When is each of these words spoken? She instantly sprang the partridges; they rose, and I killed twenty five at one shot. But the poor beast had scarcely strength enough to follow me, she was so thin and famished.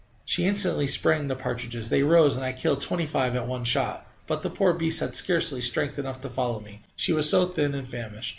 She 0.25 0.45
instantly 0.45 0.87
sprang 0.87 1.27
the 1.27 1.35
partridges; 1.35 1.89
they 1.89 2.01
rose, 2.01 2.35
and 2.35 2.43
I 2.43 2.53
killed 2.53 2.81
twenty 2.81 3.05
five 3.05 3.35
at 3.35 3.45
one 3.47 3.63
shot. 3.63 4.07
But 4.25 4.41
the 4.41 4.49
poor 4.49 4.73
beast 4.73 4.99
had 4.99 5.15
scarcely 5.15 5.61
strength 5.61 5.99
enough 5.99 6.19
to 6.21 6.27
follow 6.29 6.59
me, 6.59 6.81
she 6.95 7.13
was 7.13 7.29
so 7.29 7.45
thin 7.47 7.75
and 7.75 7.87
famished. 7.87 8.29